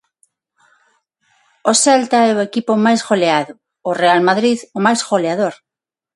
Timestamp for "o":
1.71-1.73, 2.37-2.43, 3.89-3.91, 4.77-4.79